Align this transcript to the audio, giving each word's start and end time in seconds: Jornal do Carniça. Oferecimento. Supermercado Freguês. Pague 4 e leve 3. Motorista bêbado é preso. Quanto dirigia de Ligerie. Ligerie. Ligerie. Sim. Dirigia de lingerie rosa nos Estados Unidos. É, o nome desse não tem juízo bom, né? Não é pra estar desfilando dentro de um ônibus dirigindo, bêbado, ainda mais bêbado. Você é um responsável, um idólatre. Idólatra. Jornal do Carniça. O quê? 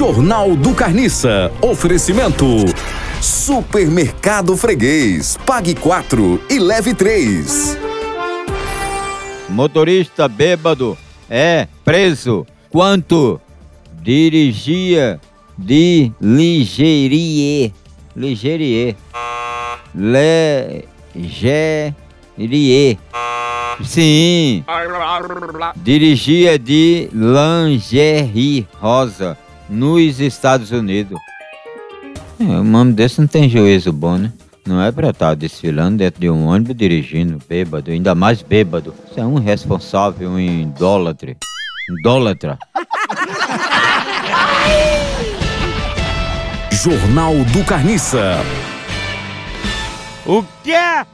Jornal 0.00 0.56
do 0.56 0.74
Carniça. 0.74 1.52
Oferecimento. 1.60 2.46
Supermercado 3.20 4.56
Freguês. 4.56 5.38
Pague 5.44 5.74
4 5.74 6.40
e 6.48 6.58
leve 6.58 6.94
3. 6.94 7.76
Motorista 9.50 10.26
bêbado 10.26 10.96
é 11.28 11.68
preso. 11.84 12.46
Quanto 12.70 13.38
dirigia 14.00 15.20
de 15.58 16.10
Ligerie. 16.18 17.74
Ligerie. 18.16 18.96
Ligerie. 19.94 20.88
Sim. 23.84 24.64
Dirigia 25.76 26.58
de 26.58 27.10
lingerie 27.12 28.66
rosa 28.80 29.36
nos 29.70 30.20
Estados 30.20 30.70
Unidos. 30.72 31.18
É, 32.40 32.44
o 32.44 32.64
nome 32.64 32.92
desse 32.92 33.20
não 33.20 33.28
tem 33.28 33.48
juízo 33.48 33.92
bom, 33.92 34.18
né? 34.18 34.32
Não 34.66 34.82
é 34.82 34.92
pra 34.92 35.10
estar 35.10 35.34
desfilando 35.34 35.98
dentro 35.98 36.20
de 36.20 36.28
um 36.28 36.46
ônibus 36.46 36.76
dirigindo, 36.76 37.38
bêbado, 37.48 37.90
ainda 37.90 38.14
mais 38.14 38.42
bêbado. 38.42 38.94
Você 39.08 39.20
é 39.20 39.24
um 39.24 39.38
responsável, 39.38 40.30
um 40.30 40.38
idólatre. 40.38 41.36
Idólatra. 41.98 42.58
Jornal 46.72 47.34
do 47.52 47.64
Carniça. 47.64 48.36
O 50.26 50.42
quê? 50.62 51.04